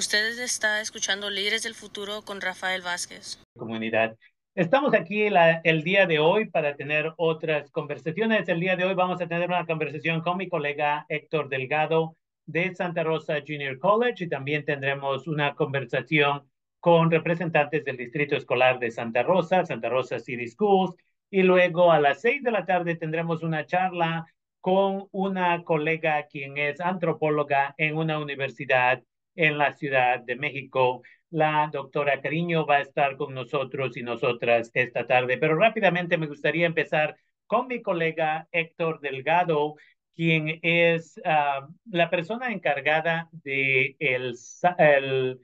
[0.00, 3.38] Ustedes está escuchando Líderes del Futuro con Rafael Vázquez.
[3.54, 4.16] Comunidad.
[4.54, 8.48] Estamos aquí la, el día de hoy para tener otras conversaciones.
[8.48, 12.16] El día de hoy vamos a tener una conversación con mi colega Héctor Delgado
[12.46, 18.78] de Santa Rosa Junior College y también tendremos una conversación con representantes del Distrito Escolar
[18.78, 20.94] de Santa Rosa, Santa Rosa City Schools,
[21.28, 24.24] y luego a las seis de la tarde tendremos una charla
[24.62, 29.02] con una colega quien es antropóloga en una universidad
[29.40, 31.02] en la Ciudad de México.
[31.30, 36.26] La doctora Cariño va a estar con nosotros y nosotras esta tarde, pero rápidamente me
[36.26, 37.16] gustaría empezar
[37.46, 39.76] con mi colega Héctor Delgado,
[40.14, 44.34] quien es uh, la persona encargada de el,
[44.78, 45.40] el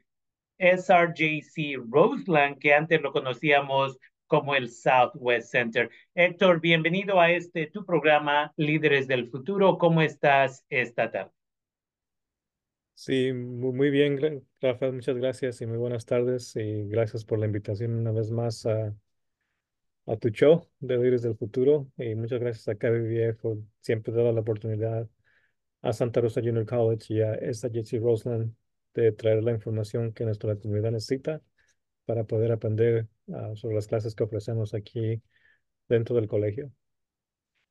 [0.59, 5.89] SRJC Roseland, que antes lo conocíamos como el Southwest Center.
[6.15, 9.79] Héctor, bienvenido a este tu programa Líderes del Futuro.
[9.79, 11.36] ¿Cómo estás esta tarde?
[12.97, 17.95] Sí, muy bien, Rafael, muchas gracias y muy buenas tardes y gracias por la invitación
[17.95, 18.95] una vez más a,
[20.19, 24.41] tu show de Líderes del Futuro y muchas gracias a KBBF por siempre dar la
[24.41, 25.07] oportunidad
[25.83, 28.55] a Santa Rosa Junior College y a esta JC Roseland
[28.95, 31.43] de traer la información que nuestra comunidad necesita
[32.07, 35.21] para poder aprender uh, sobre las clases que ofrecemos aquí
[35.87, 36.73] dentro del colegio.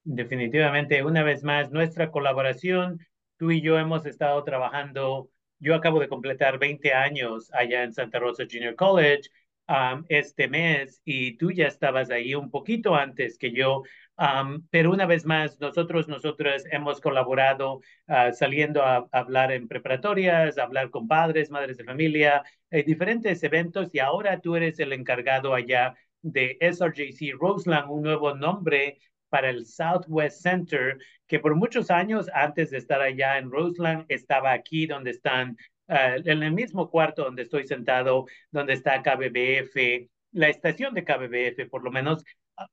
[0.03, 3.00] Definitivamente, una vez más, nuestra colaboración,
[3.38, 8.19] tú y yo hemos estado trabajando, yo acabo de completar 20 años allá en Santa
[8.19, 9.30] Rosa Junior College
[9.67, 13.83] um, este mes y tú ya estabas ahí un poquito antes que yo
[14.17, 20.58] Um, pero una vez más, nosotros, nosotras hemos colaborado uh, saliendo a, hablar en preparatorias,
[20.58, 25.53] hablar con padres, madres de familia, eh, diferentes eventos y ahora tú eres el encargado
[25.53, 29.00] allá de SRJC Roseland, un nuevo nombre
[29.36, 30.97] para el Southwest Center,
[31.28, 35.58] que por muchos años antes de estar allá en Roseland estaba aquí donde están,
[35.89, 41.69] uh, en el mismo cuarto donde estoy sentado, donde está KBBF, la estación de KBBF
[41.69, 42.24] por lo menos,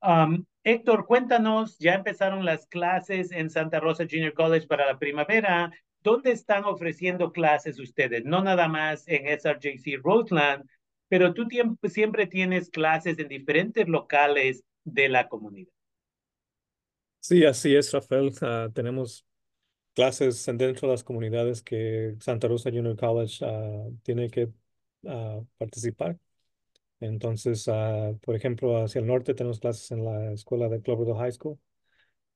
[0.01, 5.71] Um, Héctor, cuéntanos, ya empezaron las clases en Santa Rosa Junior College para la primavera.
[6.01, 8.23] ¿Dónde están ofreciendo clases ustedes?
[8.23, 10.63] No nada más en SRJC Roseland,
[11.09, 11.47] pero tú
[11.89, 15.72] siempre tienes clases en diferentes locales de la comunidad.
[17.25, 18.33] Sí, así es, Rafael.
[18.41, 19.25] Uh, tenemos
[19.93, 24.51] clases dentro de las comunidades que Santa Rosa Junior College uh, tiene que
[25.03, 26.19] uh, participar.
[26.99, 27.65] Entonces,
[28.21, 31.59] por ejemplo, hacia el norte tenemos clases en la escuela de Cloverdale High School.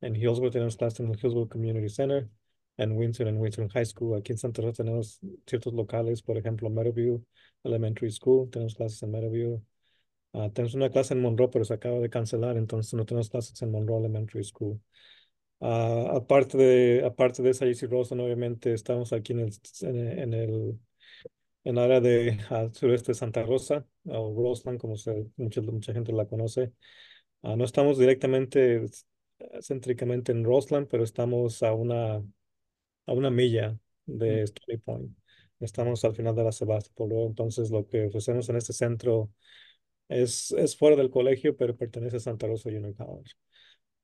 [0.01, 2.29] En Hillsborough tenemos clases en el Hillsborough Community Center.
[2.77, 4.17] En Windsor, en Windsor High School.
[4.17, 7.23] Aquí en Santa Rosa tenemos ciertos locales, por ejemplo, Meadowview
[7.63, 8.49] Elementary School.
[8.49, 9.61] Tenemos clases en Meadowview.
[10.37, 13.59] Uh, tenemos una clase en Monroe, pero se acaba de cancelar, entonces no tenemos clases
[13.63, 14.79] en Monroe Elementary School.
[15.59, 20.33] Uh, aparte de aparte de esa JC Rosen, obviamente estamos aquí en el, en, en
[20.33, 20.79] el
[21.63, 25.93] en el área de al sureste de Santa Rosa, o Roseland, como se, mucha, mucha
[25.93, 26.71] gente la conoce.
[27.41, 28.85] Uh, no estamos directamente,
[29.61, 32.17] céntricamente en Roseland, pero estamos a una,
[33.07, 35.17] a una milla de Stony Point.
[35.59, 37.11] Estamos al final de la Sebastopol.
[37.27, 39.31] Entonces, lo que ofrecemos en este centro
[40.09, 43.34] es, es fuera del colegio, pero pertenece a Santa Rosa Junior College.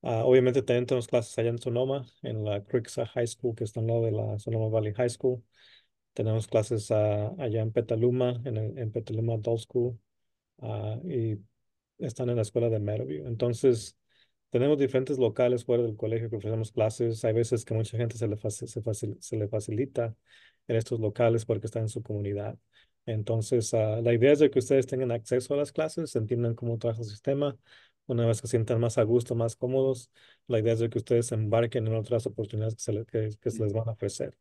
[0.02, 3.88] Uh, obviamente tenemos clases allá en Sonoma, en la Creekside High School, que está al
[3.88, 5.44] lado de la Sonoma Valley High School.
[6.14, 9.98] Tenemos clases uh, allá en Petaluma, en, en Petaluma Adult School,
[10.58, 11.40] uh, y
[12.00, 13.28] están en la escuela de Meadowview.
[13.28, 13.98] Entonces,
[14.50, 17.26] tenemos diferentes locales fuera del colegio que ofrecemos clases.
[17.26, 20.16] Hay veces que mucha gente se le, se, le facilita
[20.68, 22.58] en estos locales porque están en su comunidad.
[23.06, 26.78] Entonces, uh, la idea es de que ustedes tengan acceso a las clases, entiendan cómo
[26.78, 27.58] trabaja el sistema.
[28.06, 30.12] Una vez que se sientan más a gusto, más cómodos,
[30.48, 33.64] la idea es de que ustedes embarquen en otras oportunidades que se, le, que, se
[33.64, 34.38] les van a ofrecer.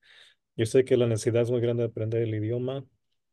[0.57, 2.85] Yo sé que la necesidad es muy grande de aprender el idioma,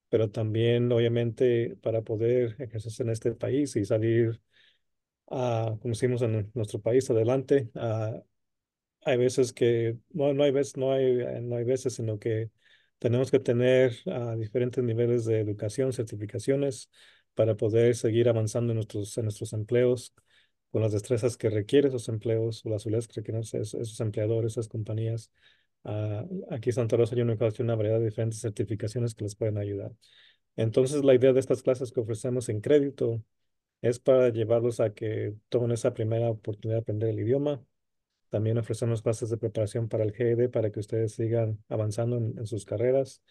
[0.09, 4.41] pero también, obviamente, para poder ejercerse en este país y salir,
[5.29, 8.21] a, como decimos en nuestro país, adelante, a,
[9.03, 12.51] hay veces que, no, no hay veces, no hay, no hay veces, sino que
[12.99, 16.89] tenemos que tener a, diferentes niveles de educación, certificaciones,
[17.35, 20.13] para poder seguir avanzando en nuestros, en nuestros empleos
[20.71, 24.53] con las destrezas que requieren esos empleos o las habilidades que requieren esos, esos empleadores,
[24.53, 25.31] esas compañías
[25.83, 29.91] Uh, aquí Santa Rosa yo tiene una variedad de diferentes certificaciones que les pueden ayudar.
[30.55, 33.23] Entonces, la idea de estas clases que ofrecemos en crédito
[33.81, 37.63] es para llevarlos a que tomen esa primera oportunidad de aprender el idioma.
[38.29, 42.45] También ofrecemos clases de preparación para el GED para que ustedes sigan avanzando en, en
[42.47, 43.23] sus carreras.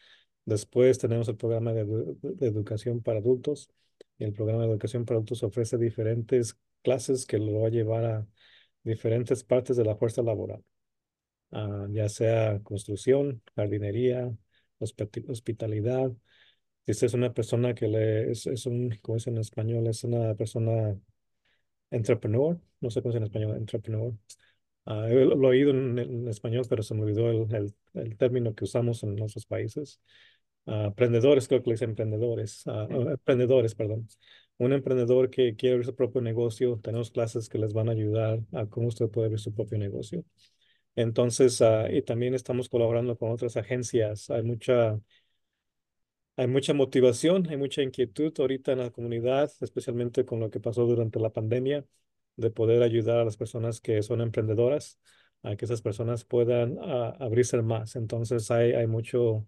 [0.45, 3.71] Después tenemos el programa de, de, educación para adultos.
[4.19, 8.05] Y el programa de educación para adultos ofrece diferentes clases que lo va a llevar
[8.05, 8.27] a
[8.83, 10.65] diferentes partes de la fuerza laboral.
[11.51, 14.31] Uh, ya sea construcción, jardinería,
[14.81, 16.13] hospitalidad,
[16.87, 19.87] Si usted es una persona que le, es, es un, ¿cómo es en español?
[19.89, 20.99] Es una persona
[21.91, 24.15] entrepreneur, no sé cómo es en español, entrepreneur.
[24.91, 28.55] Ah, lo he oído en, en, español, pero se me olvidó el, el, el término
[28.55, 30.01] que usamos en nuestros países.
[30.65, 34.09] Uh, emprendedores, creo que le dicen emprendedores, uh, emprendedores, perdón.
[34.59, 38.41] Un emprendedor que quiere abrir su propio negocio, tenemos clases que les van a ayudar
[38.53, 40.25] a cómo usted puede abrir su propio negocio.
[40.97, 44.31] Entonces, uh, y también estamos colaborando con otras agencias.
[44.31, 44.99] Hay mucha,
[46.37, 50.87] hay mucha motivación, hay mucha inquietud ahorita en la comunidad, especialmente con lo que pasó
[50.87, 51.85] durante la pandemia,
[52.39, 54.99] de poder ayudar a las personas que son emprendedoras,
[55.43, 56.79] a que esas personas puedan
[57.21, 57.97] abrirse más.
[57.97, 59.47] Entonces, hay, hay mucho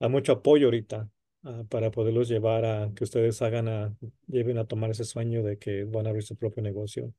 [0.00, 1.08] hay mucho apoyo ahorita
[1.44, 3.96] uh, para poderlos llevar a que ustedes hagan a,
[4.26, 7.12] lleven a tomar ese sueño de que van a abrir su propio negocio.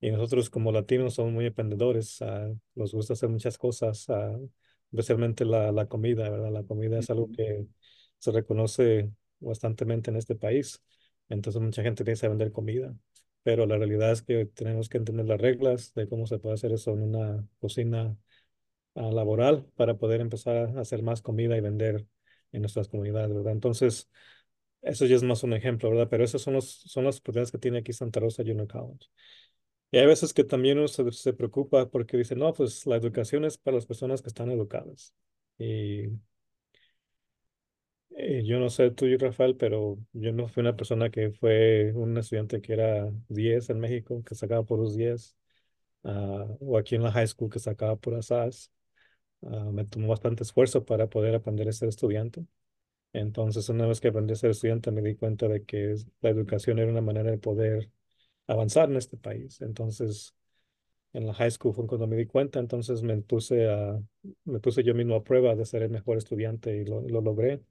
[0.00, 4.50] Y nosotros como latinos somos muy emprendedores, uh, nos gusta hacer muchas cosas, uh,
[4.92, 6.52] especialmente la, la comida, ¿verdad?
[6.52, 7.66] La comida es algo que
[8.18, 9.10] se reconoce
[9.40, 10.82] bastantemente en este país.
[11.28, 12.94] Entonces mucha gente piensa vender comida,
[13.42, 16.72] pero la realidad es que tenemos que entender las reglas de cómo se puede hacer
[16.72, 18.16] eso en una cocina
[18.94, 22.06] laboral para poder empezar a hacer más comida y vender
[22.52, 23.52] en nuestras comunidades, ¿verdad?
[23.52, 24.10] Entonces,
[24.82, 26.08] eso ya es más un ejemplo, ¿verdad?
[26.10, 29.08] Pero esos son los, son las oportunidades que tiene aquí Santa Rosa Junior College.
[29.92, 33.44] Y hay veces que también uno se, se, preocupa porque dice, no, pues la educación
[33.44, 35.14] es para las personas que están educadas.
[35.58, 36.08] Y,
[38.10, 41.92] y yo no sé tú y Rafael, pero yo no fui una persona que fue
[41.94, 45.36] un estudiante que era 10 en México, que sacaba por los 10,
[46.04, 48.70] uh, o aquí en la high school que sacaba por asas.
[49.42, 52.46] Uh, me tomó bastante esfuerzo para poder aprender a ser estudiante.
[53.14, 56.78] Entonces, una vez que aprendí a ser estudiante, me di cuenta de que la educación
[56.80, 57.90] era una manera de poder
[58.48, 59.60] avanzar en este país.
[59.62, 60.34] Entonces,
[61.14, 64.00] en la high school fue cuando me di cuenta, entonces me puse, a,
[64.44, 67.62] me puse yo mismo a prueba de ser el mejor estudiante y lo, lo logré.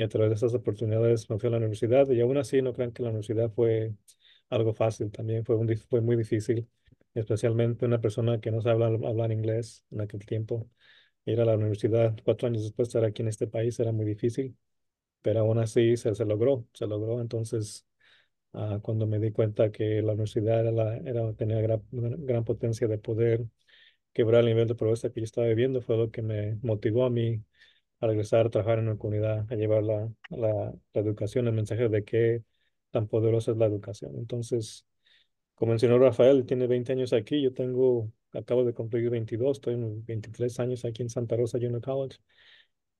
[0.00, 2.72] Y a través de esas oportunidades me fui a la universidad y aún así no
[2.72, 3.94] crean que la universidad fue
[4.48, 6.66] algo fácil, también fue, un, fue muy difícil,
[7.14, 10.70] especialmente una persona que no sabe hablar, hablar inglés en aquel tiempo
[11.26, 14.06] ir a la universidad cuatro años después de estar aquí en este país era muy
[14.06, 14.56] difícil,
[15.22, 17.20] pero aún así se, se logró, se logró.
[17.20, 17.86] Entonces,
[18.52, 22.88] uh, cuando me di cuenta que la universidad era, la, era tenía gran, gran potencia
[22.88, 23.46] de poder
[24.12, 27.10] quebrar el nivel de pobreza que yo estaba viviendo, fue lo que me motivó a
[27.10, 27.44] mí
[28.00, 31.88] a regresar a trabajar en la comunidad, a llevar la, la, la educación, el mensaje
[31.88, 32.42] de qué
[32.90, 34.12] tan poderosa es la educación.
[34.16, 34.86] Entonces,
[35.54, 40.04] como mencionó Rafael, tiene 20 años aquí, yo tengo acabo de cumplir 22, estoy en
[40.04, 42.18] 23 años aquí en Santa Rosa Junior College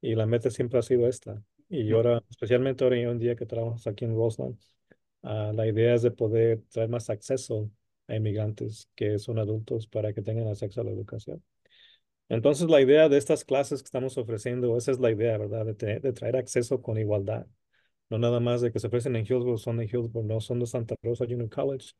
[0.00, 1.43] y la meta siempre ha sido esta.
[1.69, 4.58] Y ahora, especialmente ahora en un día que trabajamos aquí en Roseland,
[5.23, 7.70] uh, la idea es de poder traer más acceso
[8.08, 11.43] a inmigrantes que son adultos para que tengan acceso a la educación.
[12.30, 15.66] Entonces, la idea de estas clases que estamos ofreciendo, esa es la idea, ¿verdad?
[15.66, 17.46] De, traer acceso con igualdad.
[18.08, 20.66] No nada más de que se ofrecen en Hillsborough, son de Hillsborough, no son de
[20.66, 21.92] Santa Rosa Junior College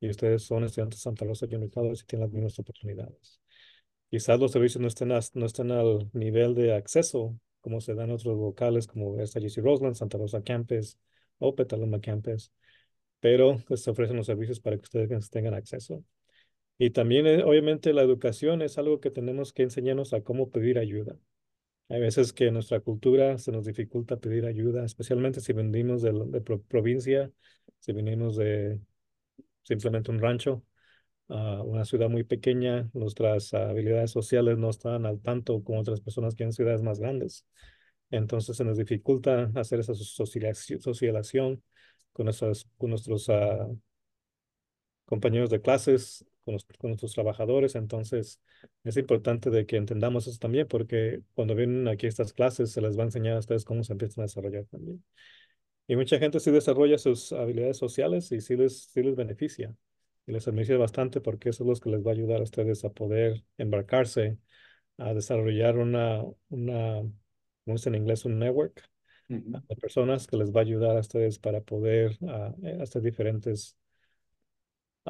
[0.00, 3.40] y ustedes son estudiantes de Santa Rosa Junior College y tienen las mismas oportunidades.
[4.10, 9.18] Quizás los servicios no estén, al nivel de acceso como se dan otros locales como
[9.18, 10.98] SGC Roseland, Santa Rosa Campus
[11.38, 12.52] o Petaluma Campus,
[13.20, 16.04] pero pues, se ofrecen los servicios para que ustedes tengan acceso.
[16.78, 20.78] Y también, eh, obviamente, la educación es algo que tenemos que enseñarnos a cómo pedir
[20.78, 21.16] ayuda.
[21.88, 26.12] Hay veces que en nuestra cultura se nos dificulta pedir ayuda, especialmente si venimos de,
[26.68, 27.32] provincia,
[27.80, 28.80] si venimos de
[29.62, 30.64] simplemente un rancho,
[31.28, 36.34] uh, una ciudad muy pequeña, nuestras habilidades sociales no están al tanto como otras personas
[36.34, 37.46] que en ciudades más grandes.
[38.10, 41.62] Entonces se nos dificulta hacer esa socialización
[42.12, 43.78] con, nuestros, con nuestros uh,
[45.08, 47.74] compañeros de clases, con, los, con, nuestros trabajadores.
[47.74, 48.40] Entonces
[48.84, 52.96] es importante de que entendamos eso también, porque cuando vienen aquí estas clases se les
[52.96, 55.02] va a enseñar a ustedes cómo se empiezan a desarrollar también.
[55.86, 59.74] Y mucha gente sí desarrolla sus habilidades sociales y sí les, sí les beneficia.
[60.26, 62.84] Y les beneficia bastante porque eso es lo que les va a ayudar a ustedes
[62.84, 64.38] a poder embarcarse,
[64.98, 67.00] a desarrollar una, una
[67.64, 68.82] como dice en inglés, un network
[69.30, 69.66] uh -huh.
[69.66, 73.76] de personas que les va a ayudar a ustedes para poder uh, hacer diferentes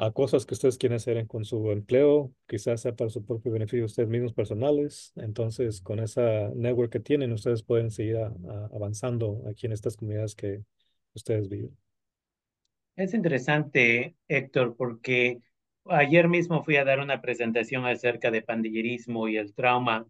[0.01, 3.85] a cosas que ustedes quieren hacer con su empleo, quizás sea para su propio beneficio
[3.85, 5.11] ustedes mismos personales.
[5.17, 9.97] Entonces, con esa network que tienen, ustedes pueden seguir a, a avanzando aquí en estas
[9.97, 10.63] comunidades que
[11.13, 11.75] ustedes viven.
[12.95, 15.39] Es interesante, Héctor, porque
[15.85, 20.05] ayer mismo fui a dar una presentación acerca de pandillerismo y el trauma,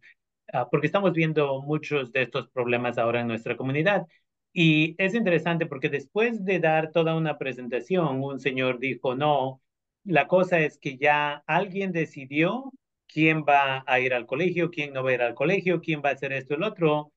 [0.53, 4.05] uh, porque estamos viendo muchos de estos problemas ahora en nuestra comunidad.
[4.53, 9.62] Y es interesante porque después de dar toda una presentación, un señor dijo, no,
[10.03, 12.72] la cosa es que ya alguien decidió
[13.08, 16.10] quién va a ir al colegio, quién no va a ir al colegio, quién va
[16.10, 17.12] a hacer esto el otro.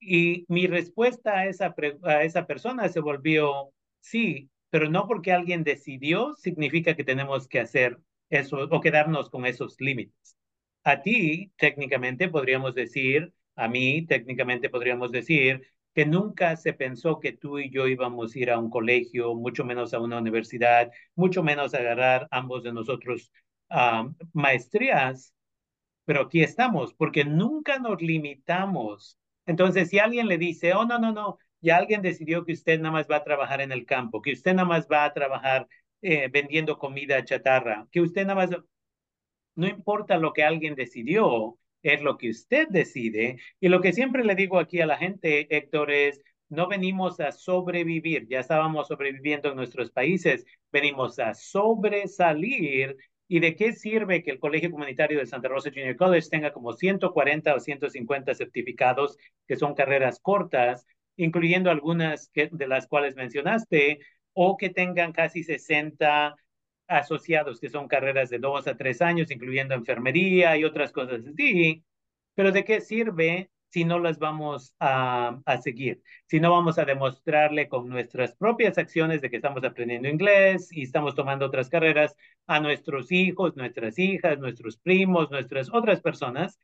[0.00, 5.64] Y mi respuesta a esa, a esa persona se volvió, sí, pero no porque alguien
[5.64, 7.98] decidió significa que tenemos que hacer
[8.30, 10.36] eso o quedarnos con esos límites.
[10.84, 15.62] A ti, técnicamente, podríamos decir, a mí, técnicamente, podríamos decir
[15.98, 19.64] que nunca se pensó que tú y yo íbamos a ir a un colegio, mucho
[19.64, 23.32] menos a una universidad, mucho menos a agarrar ambos de nosotros
[23.70, 25.34] uh, maestrías,
[26.04, 29.18] pero aquí estamos, porque nunca nos limitamos.
[29.44, 32.92] Entonces, si alguien le dice, oh, no, no, no, ya alguien decidió que usted nada
[32.92, 35.66] más va a trabajar en el campo, que usted nada más va a trabajar
[36.00, 38.50] eh, vendiendo comida chatarra, que usted nada más,
[39.56, 43.38] no importa lo que alguien decidió, es lo que usted decide.
[43.60, 47.32] Y lo que siempre le digo aquí a la gente, Héctor, es, no venimos a
[47.32, 52.96] sobrevivir, ya estábamos sobreviviendo en nuestros países, venimos a sobresalir
[53.30, 56.72] ¿Y de qué sirve que el Colegio Comunitario de Santa Rosa Junior College tenga como
[56.72, 64.00] 140 o 150 certificados que son carreras cortas, incluyendo algunas de las cuales mencionaste,
[64.32, 66.36] o que tengan casi 60
[66.88, 71.84] asociados que son carreras de dos a tres años, incluyendo enfermería y otras cosas así?
[72.34, 76.84] Pero ¿de qué sirve si no las vamos a, a, seguir, si no vamos a
[76.84, 82.16] demostrarle con nuestras propias acciones de que estamos aprendiendo inglés y estamos tomando otras carreras
[82.46, 86.58] a nuestros hijos, nuestras hijas, nuestros primos, nuestras otras personas,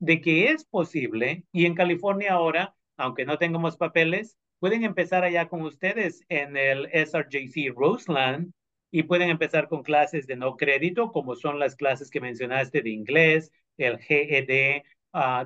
[0.00, 5.48] de que es posible y en California ahora, aunque no tengamos papeles, pueden empezar allá
[5.48, 8.52] con ustedes en el SRJC Roseland
[8.90, 12.90] y pueden empezar con clases de no crédito, como son las clases que mencionaste de
[12.90, 14.82] inglés, el GED,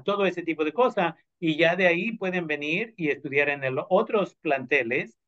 [0.05, 1.15] todo ese tipo de cosas.
[1.41, 5.19] Y ya de ahí pueden venir y estudiar en el, otros planteles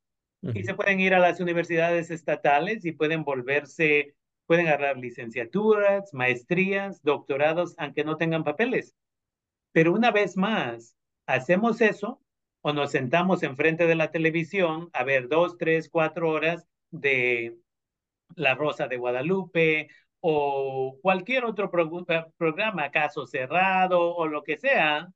[0.42, 4.14] y se pueden ir a las universidades estatales y pueden volverse,
[4.47, 8.94] pueden agarrar licenciaturas, maestrías, doctorados, aunque no tengan papeles.
[9.73, 12.21] Pero una vez más, hacemos eso
[12.61, 17.56] o nos sentamos enfrente de la televisión a ver dos, tres, cuatro horas de
[18.37, 19.88] La Rosa de Guadalupe
[20.21, 21.71] o cualquier otro
[22.09, 25.12] eh, programa, caso cerrado o lo que sea,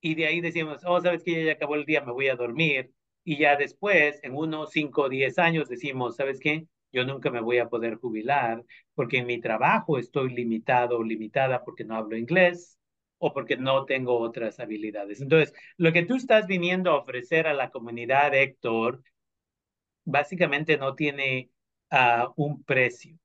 [0.00, 2.92] y de ahí decimos, oh, sabes que ya acabó el día, me voy a dormir,
[3.24, 6.66] y ya después, en unos 5 o 10 años, decimos, ¿sabes qué?
[6.92, 8.64] Yo nunca me voy a poder jubilar
[8.94, 12.78] porque en mi trabajo estoy limitado o limitada porque no hablo inglés
[13.18, 15.20] o porque no tengo otras habilidades.
[15.20, 19.02] Entonces, lo que tú estás viniendo a ofrecer a la comunidad, Héctor,
[20.04, 21.50] básicamente no tiene
[21.92, 23.18] uh, un precio.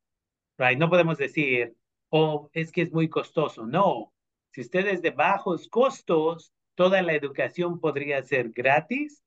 [0.77, 1.75] No podemos decir,
[2.09, 3.65] oh, es que es muy costoso.
[3.65, 4.13] No,
[4.51, 9.21] si ustedes de bajos costos, toda la educación podría ser gratis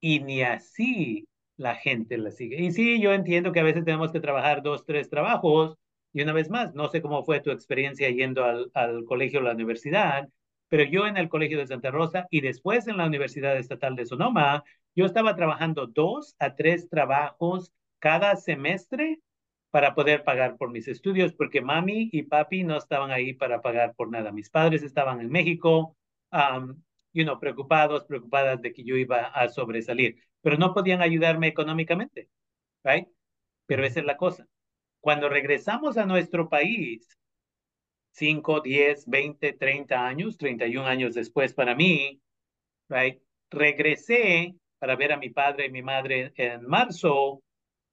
[0.00, 2.60] y ni así la gente la sigue.
[2.60, 5.76] Y sí, yo entiendo que a veces tenemos que trabajar dos, tres trabajos.
[6.14, 9.42] Y una vez más, no sé cómo fue tu experiencia yendo al, al colegio o
[9.42, 10.28] la universidad,
[10.68, 14.06] pero yo en el colegio de Santa Rosa y después en la Universidad Estatal de
[14.06, 17.72] Sonoma, yo estaba trabajando dos a tres trabajos
[18.02, 19.20] cada semestre
[19.70, 23.94] para poder pagar por mis estudios, porque mami y papi no estaban ahí para pagar
[23.94, 24.32] por nada.
[24.32, 25.96] Mis padres estaban en México,
[26.32, 26.82] um,
[27.12, 32.28] you know, preocupados, preocupadas de que yo iba a sobresalir, pero no podían ayudarme económicamente,
[32.82, 33.06] right?
[33.66, 34.48] Pero esa es la cosa.
[35.00, 37.06] Cuando regresamos a nuestro país,
[38.10, 42.20] 5, 10, 20, 30 años, 31 años después para mí,
[42.88, 43.22] right?
[43.48, 47.44] Regresé para ver a mi padre y mi madre en marzo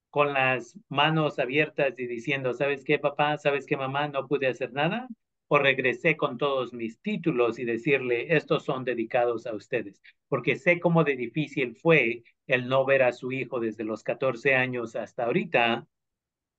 [0.10, 3.38] con las manos abiertas y diciendo, ¿sabes qué, papá?
[3.38, 4.08] ¿Sabes qué, mamá?
[4.08, 5.08] No pude hacer nada.
[5.48, 10.80] O regresé con todos mis títulos y decirle, estos son dedicados a ustedes, porque sé
[10.80, 15.26] cómo de difícil fue el no ver a su hijo desde los 14 años hasta
[15.26, 15.88] ahorita,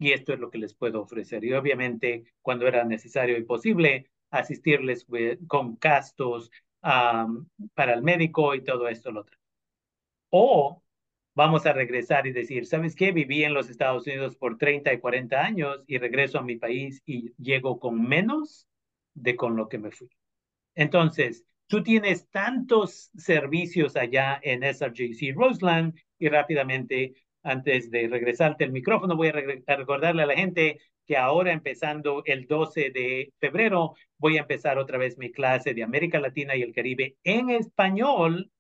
[0.01, 1.45] y esto es lo que les puedo ofrecer.
[1.45, 5.07] Y obviamente, cuando era necesario y posible, asistirles
[5.47, 9.39] con gastos para el médico y todo esto, lo otro.
[10.31, 10.83] O
[11.41, 13.13] vamos a regresar y decir, ¿sabes qué?
[13.13, 17.03] Viví en los Estados Unidos por 30 y 40 años y regreso a mi país
[17.07, 18.69] y llego con menos
[19.15, 20.11] de con lo que me fui.
[20.75, 28.73] Entonces, tú tienes tantos servicios allá en SRJC Roseland y rápidamente, antes de regresarte el
[28.73, 34.37] micrófono, voy a, recordarle a la gente que ahora empezando el 12 de febrero, voy
[34.37, 38.51] a empezar otra vez mi clase de América Latina y el Caribe en español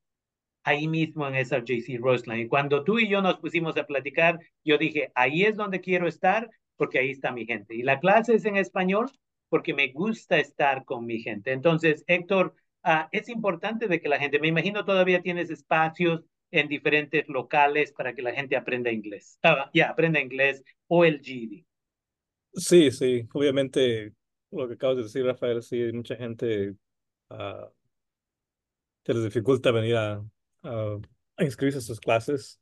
[0.64, 2.40] ahí mismo en SRJC Roseland.
[2.40, 6.06] Y cuando tú y yo nos pusimos a platicar, yo dije, ahí es donde quiero
[6.06, 7.74] estar porque ahí está mi gente.
[7.74, 9.10] Y la clase es en español
[9.48, 11.52] porque me gusta estar con mi gente.
[11.52, 16.68] Entonces, Héctor, uh, es importante de que la gente, me imagino todavía tienes espacios en
[16.68, 19.38] diferentes locales para que la gente aprenda inglés.
[19.44, 21.64] Uh, ya, aprenda inglés o el GED.
[22.54, 24.12] Sí, sí, obviamente
[24.50, 26.74] lo que acabas de decir, Rafael, sí, mucha gente
[27.30, 27.68] uh,
[29.04, 30.24] se les dificulta venir a,
[30.62, 30.98] a,
[31.36, 32.60] a inscribirse a sus clases.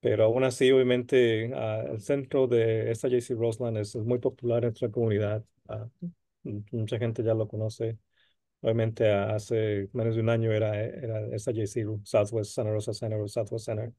[0.00, 4.58] Pero aún así, obviamente, ah, el centro de esta JC Roseland es, es muy popular
[4.64, 5.44] en nuestra comunidad.
[5.68, 5.88] Ah,
[6.72, 7.98] mucha gente ya lo conoce.
[8.62, 13.20] Obviamente, ah, hace menos de un año era, era esta JC Southwest Santa Rosa Center
[13.20, 13.92] o Southwest Center.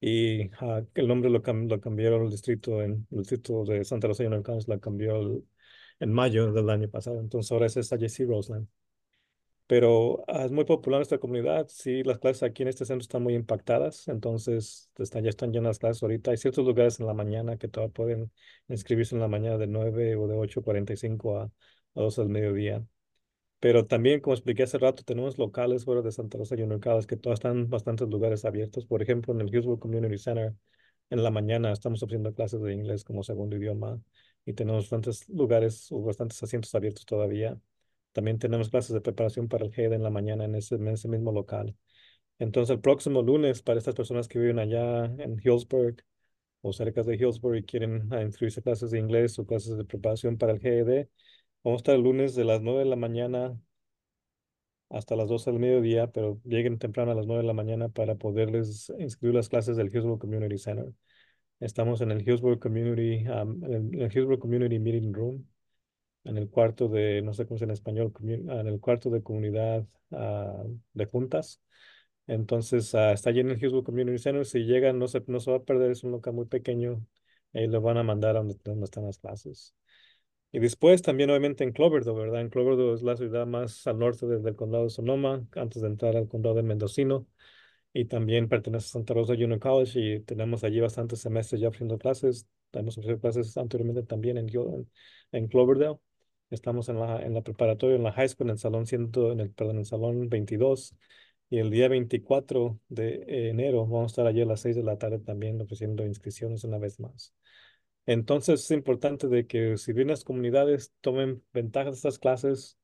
[0.00, 4.08] Y ah, el nombre lo, cam- lo cambiaron el distrito, en, el distrito de Santa
[4.08, 5.44] Rosa Union College lo cambió el-
[6.00, 7.20] en mayo del año pasado.
[7.20, 8.68] Entonces ahora es esta JC Roseland.
[9.66, 11.66] Pero ah, es muy popular en esta comunidad.
[11.68, 14.08] Sí, las clases aquí en este centro están muy impactadas.
[14.08, 16.30] Entonces están, ya están llenas las clases ahorita.
[16.32, 18.32] Hay ciertos lugares en la mañana que todavía pueden
[18.68, 21.50] inscribirse en la mañana de 9 o de 8.45 a, a
[21.94, 22.84] 2 del mediodía.
[23.60, 27.16] Pero también, como expliqué hace rato, tenemos locales fuera de Santa Rosa Junior College que
[27.16, 28.84] todavía están bastantes lugares abiertos.
[28.86, 30.54] Por ejemplo, en el Hillsborough Community Center,
[31.10, 33.98] en la mañana estamos ofreciendo clases de inglés como segundo idioma
[34.44, 37.58] y tenemos bastantes lugares o bastantes asientos abiertos todavía.
[38.14, 41.76] También tenemos clases de preparación para el GED en la mañana en ese, mismo local.
[42.38, 45.96] Entonces, el próximo lunes, para estas personas que viven allá en Hillsburg
[46.62, 50.38] o cerca de Hillsborough y quieren ah, inscribirse clases de inglés o clases de preparación
[50.38, 51.08] para el GED,
[51.64, 53.58] vamos a estar el lunes de las 9 de la mañana
[54.90, 58.16] hasta las 12 del mediodía, pero lleguen temprano a las 9 de la mañana para
[58.16, 60.92] poderles inscribir las clases del Hillsborough Community Center.
[61.60, 65.46] Estamos en el Hillsborough Community, en el, Community Meeting Room,
[66.24, 69.86] en el cuarto de, no sé cómo es en español, en el cuarto de comunidad
[70.12, 71.60] ah, de juntas.
[72.26, 74.44] Entonces, ah, está allí en el Hillsborough Community Center.
[74.46, 77.04] Si llegan, no se, no se va a perder, es un local muy pequeño.
[77.52, 79.74] Ahí lo van a mandar a donde, donde están las clases.
[80.52, 82.40] Y después también obviamente en Cloverdale, ¿verdad?
[82.40, 85.88] En Cloverdale es la ciudad más al norte del, del condado de Sonoma, antes de
[85.88, 87.26] entrar al condado de Mendocino.
[87.92, 91.98] Y también pertenece a Santa Rosa Junior College y tenemos allí bastantes semestres ya ofreciendo
[91.98, 92.46] clases.
[92.72, 94.90] Hemos ofrecido clases anteriormente también en, en,
[95.32, 95.98] en Cloverdale.
[96.54, 99.40] Estamos en la, en la preparatoria, en la high school, en el salón 100, en
[99.40, 100.94] el, perdón, en el salón 22.
[101.50, 104.98] Y el día 24 de enero vamos a estar allí a las 6 de la
[104.98, 107.34] tarde también ofreciendo inscripciones una vez más.
[108.06, 112.78] Entonces es importante de que si bien las comunidades tomen ventaja de estas clases,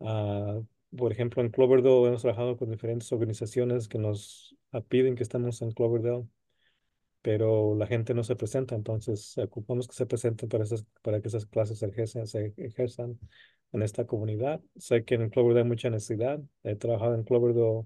[0.00, 0.60] ah,
[0.96, 4.56] por ejemplo, en Cloverdale hemos trabajado con diferentes organizaciones que nos
[4.88, 6.26] piden que estemos en Cloverdale,
[7.22, 11.28] pero la gente no se presenta, entonces ocupamos que se presenten para, esas, para que
[11.28, 13.18] esas clases se ejerzan, se ejerzan
[13.72, 14.60] en esta comunidad.
[14.76, 16.40] Sé que en Cloverdale hay mucha necesidad.
[16.62, 17.84] He trabajado en Cloverdale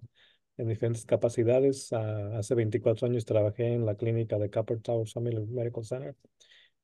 [0.56, 1.92] en diferentes capacidades.
[1.92, 6.16] Ah, hace 24 años trabajé en la clínica de Copper Tower Family Medical Center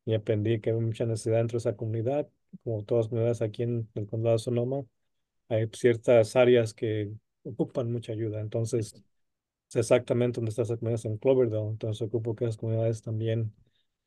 [0.04, 2.28] y aprendí que hay mucha necesidad dentro de esa comunidad,
[2.64, 4.84] como todas las comunidades aquí en el condado de Sonoma.
[5.48, 7.12] Hay ciertas áreas que
[7.44, 8.40] ocupan mucha ayuda.
[8.40, 8.94] Entonces,
[9.68, 11.68] es exactamente donde está esa comunidad en Cloverdale.
[11.68, 13.54] Entonces, ocupo que las comunidades también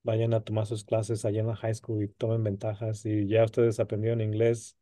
[0.03, 3.05] vayan a tomar sus clases allá en la high school y tomen ventajas.
[3.05, 4.77] Y ya ustedes aprendieron inglés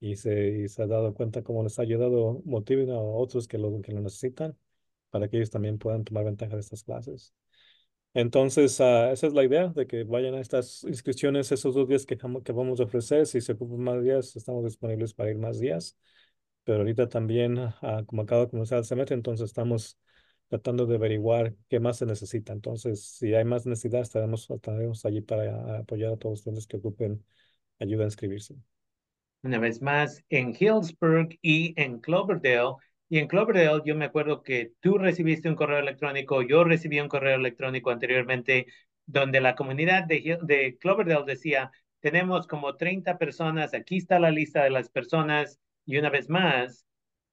[0.00, 3.58] y se, y se han dado cuenta cómo les ha ayudado, motiven a otros que
[3.58, 4.56] lo, que lo necesitan
[5.10, 7.34] para que ellos también puedan tomar ventaja de estas clases.
[8.14, 12.06] Entonces, ah, esa es la idea, de que vayan a estas inscripciones esos dos días
[12.06, 13.26] que, que vamos a ofrecer.
[13.26, 15.96] Si se ocupan más días, estamos disponibles para ir más días.
[16.64, 19.98] Pero ahorita también, ah, como acaba de comenzar el semestre, entonces estamos
[20.50, 22.52] tratando de averiguar qué más se necesita.
[22.52, 27.24] Entonces, si hay más necesidad, estaremos, estaremos allí para apoyar a todos ustedes que ocupen
[27.80, 28.56] ayuda a inscribirse.
[29.42, 32.76] una vez más en Hillsburg y en Cloverdale.
[33.08, 37.08] Y en Cloverdale yo me acuerdo que tú recibiste un correo electrónico, yo recibí un
[37.08, 38.66] correo electrónico anteriormente
[39.06, 44.62] donde la comunidad de, de Cloverdale decía, tenemos como 30 personas, aquí está la lista
[44.64, 46.86] de las personas y una vez más,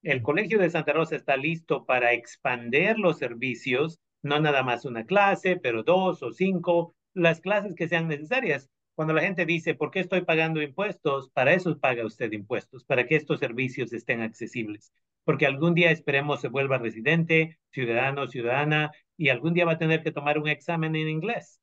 [0.04, 5.06] el Colegio de Santa Rosa está listo para expandir los servicios, no nada más una
[5.06, 8.70] clase, pero dos o cinco, las clases que sean necesarias.
[8.96, 11.30] Cuando la gente dice, ¿por qué estoy pagando impuestos?
[11.32, 14.92] Para eso paga usted impuestos, para que estos servicios estén accesibles.
[15.24, 20.02] Porque algún día esperemos se vuelva residente, ciudadano, ciudadana, y algún día va a tener
[20.02, 21.60] que tomar un examen en inglés.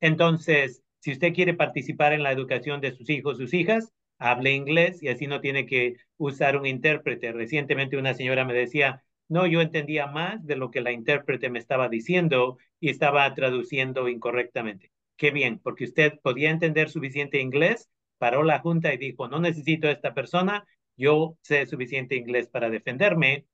[0.00, 3.92] Entonces, si usted quiere participar en la educación de sus hijos, sus hijas,
[4.24, 7.32] hable inglés y así no tiene que usar un intérprete.
[7.32, 11.58] Recientemente una señora me decía, no, yo entendía más de lo que la intérprete me
[11.58, 14.92] estaba diciendo y estaba traduciendo incorrectamente.
[15.16, 19.88] Qué bien, porque usted podía entender suficiente inglés, paró la junta y dijo, no necesito
[19.88, 23.44] a esta persona, yo sé suficiente inglés para defenderme,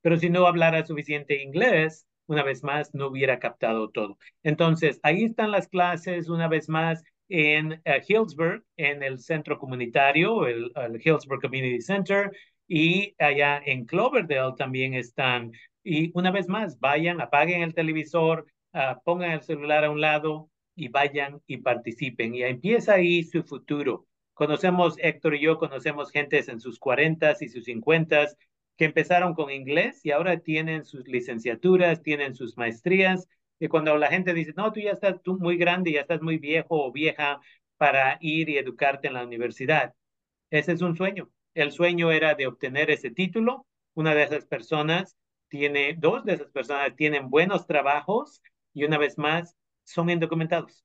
[0.00, 4.18] pero si no hablara suficiente inglés, una vez más, no hubiera captado todo.
[4.44, 10.46] Entonces, ahí están las clases, una vez más, en uh, Hillsburg, en el centro comunitario,
[10.46, 12.30] el, el, Hillsburg Community Center,
[12.68, 15.52] y allá en Cloverdale también están.
[15.82, 20.50] Y una vez más, vayan, apaguen el televisor, uh, pongan el celular a un lado
[20.74, 22.34] y vayan y participen.
[22.34, 24.06] Y empieza ahí su futuro.
[24.34, 28.36] Conocemos, Héctor y yo conocemos gentes en sus cuarentas y sus cincuentas
[28.76, 33.28] que empezaron con inglés y ahora tienen sus licenciaturas, tienen sus maestrías.
[33.58, 36.38] Y cuando la gente dice, no, tú ya estás tú muy grande, ya estás muy
[36.38, 37.40] viejo o vieja
[37.76, 39.94] para ir y educarte en la universidad.
[40.50, 41.30] Ese es un sueño.
[41.54, 43.66] El sueño era de obtener ese título.
[43.94, 45.16] Una de esas personas
[45.48, 48.42] tiene, dos de esas personas tienen buenos trabajos
[48.74, 50.84] y una vez más son indocumentados.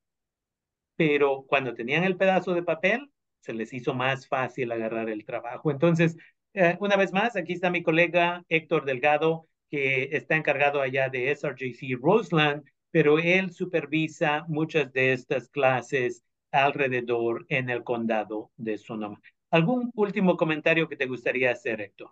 [0.95, 5.71] Pero cuando tenían el pedazo de papel, se les hizo más fácil agarrar el trabajo.
[5.71, 6.15] Entonces,
[6.53, 11.31] eh, una vez más, aquí está mi colega Héctor Delgado, que está encargado allá de
[11.31, 19.19] SRJC Roseland, pero él supervisa muchas de estas clases alrededor en el condado de Sonoma.
[19.49, 22.11] ¿Algún último comentario que te gustaría hacer, Héctor?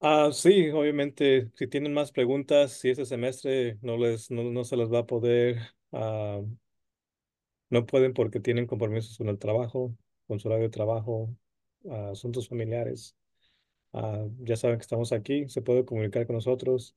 [0.00, 4.76] Ah, sí, obviamente, si tienen más preguntas, si este semestre no les, no, no se
[4.76, 5.58] les va a poder,
[5.92, 6.40] ah,
[7.70, 9.94] no pueden porque tienen compromisos con el trabajo,
[10.26, 11.34] con su horario de trabajo,
[12.12, 13.16] asuntos familiares.
[13.92, 16.94] Ah, ya saben que estamos aquí, se puede comunicar con nosotros.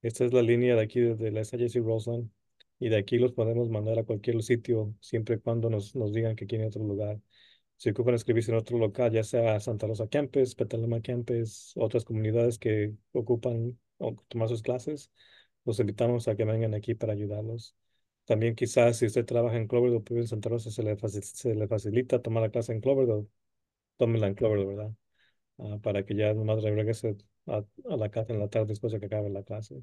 [0.02, 2.30] Esta es la línea de aquí de la SJC Roseland.
[2.78, 6.36] Y de aquí los podemos mandar a cualquier sitio, siempre y cuando nos, nos digan
[6.36, 7.20] que quieren otro lugar.
[7.80, 12.58] Si ocupan escribirse en otro local, ya sea Santa Rosa Campus, Petaluma Campus, otras comunidades
[12.58, 15.10] que ocupan o tomar sus clases,
[15.64, 17.74] los invitamos a que vengan aquí para ayudarlos.
[18.26, 22.20] También quizás si usted trabaja en Cloverdale, en Santa Rosa, se le, se le facilita
[22.20, 23.26] tomar la clase en Cloverdale,
[23.98, 24.94] tómela en Cloverdale, ¿verdad?
[25.58, 27.16] Ah, para que ya nomás regrese
[27.46, 29.82] a, a, la casa en la tarde después de que acabe la clase.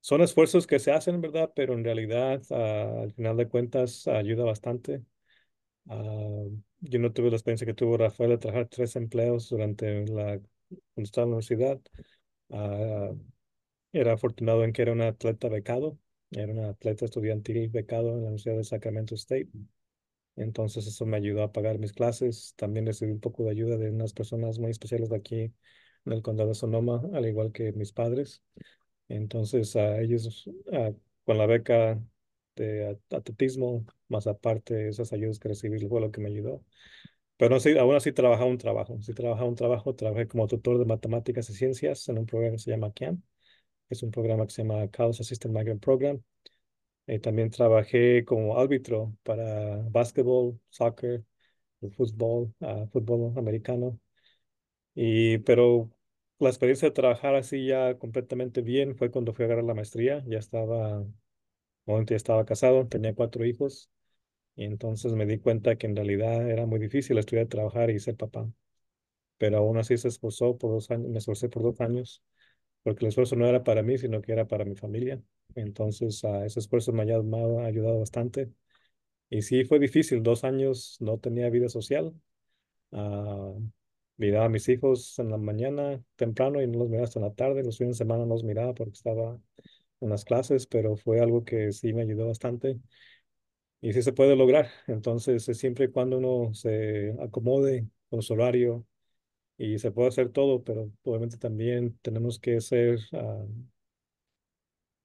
[0.00, 1.52] Son esfuerzos que se hacen, ¿verdad?
[1.56, 5.02] Pero en realidad, ah, al final de cuentas, ayuda bastante.
[5.88, 6.44] Ah,
[6.80, 11.02] yo no tuve la experiencia que tuvo Rafael de trabajar tres empleos durante la, cuando
[11.04, 11.80] estaba en la universidad.
[12.50, 13.12] Ah,
[13.92, 15.98] era afortunado en que era un atleta becado,
[16.32, 19.48] era un atleta estudiantil becado en la Universidad de Sacramento State.
[20.36, 22.54] Entonces eso me ayudó a pagar mis clases.
[22.56, 25.40] También recibí un poco de ayuda de unas personas muy especiales de aquí
[26.06, 28.42] en el condado de Sonoma, al igual que mis padres.
[29.08, 30.48] Entonces a ellos,
[31.24, 32.00] con la beca
[32.56, 36.62] de atletismo, más aparte esas ayudas que recibí fue lo que me ayudó.
[37.36, 39.00] Pero aún así trabajaba un trabajo.
[39.02, 42.62] Sí trabajaba un trabajo, trabajé como tutor de matemáticas y ciencias en un programa que
[42.62, 43.22] se llama CAM.
[43.90, 46.22] Es un programa que se llama College Assistant Migrant Program.
[47.06, 51.24] Y también trabajé como árbitro para básquetbol, soccer,
[51.96, 54.00] fútbol, uh, fútbol americano.
[54.94, 55.90] Y, pero
[56.38, 60.24] la experiencia de trabajar así ya completamente bien fue cuando fui a agarrar la maestría.
[60.26, 61.04] Ya estaba
[61.86, 63.90] Obviamente ya estaba casado, tenía cuatro hijos
[64.56, 68.16] y entonces me di cuenta que en realidad era muy difícil estudiar, trabajar y ser
[68.16, 68.50] papá.
[69.38, 72.22] Pero aún así se esforzó por dos años, me esforcé por dos años,
[72.82, 75.22] porque el esfuerzo no era para mí, sino que era para mi familia.
[75.54, 78.50] Entonces a ese esfuerzo me ha, ayudado bastante.
[79.30, 82.14] Y sí, fue difícil, dos años no tenía vida social.
[82.92, 83.60] Uh,
[84.16, 87.34] miraba a mis hijos en la mañana temprano y no los miraba hasta en la
[87.34, 87.64] tarde.
[87.64, 89.40] Los fines de semana no los miraba porque estaba
[90.00, 92.78] en las clases, pero fue algo que sí me ayudó bastante
[93.80, 94.70] y sí se puede lograr.
[94.86, 98.86] Entonces, es siempre y cuando uno se acomode con su horario
[99.58, 103.44] y se puede hacer todo, pero obviamente también tenemos que ser, ah,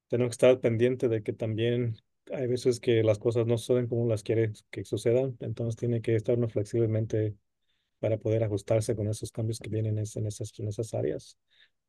[0.07, 1.97] tenemos que estar pendiente de que también
[2.31, 6.15] hay veces que las cosas no suceden como las quiere que sucedan, entonces tiene que
[6.15, 7.36] estar uno flexiblemente
[7.99, 11.38] para poder ajustarse con esos cambios que vienen en esas, en esas áreas.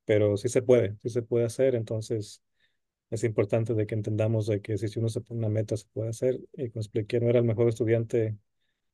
[0.07, 2.43] Pero sí se puede, sí se puede hacer, entonces
[3.13, 6.11] es importante de que entendamos de que si uno se pone una meta se puede
[6.11, 6.41] hacer.
[6.55, 8.27] Y como expliqué, no era el mejor estudiante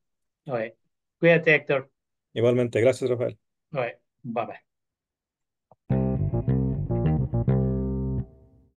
[1.19, 1.91] Cuídate, Héctor.
[2.33, 3.37] Igualmente, gracias, Rafael.
[3.71, 4.66] Bye bye.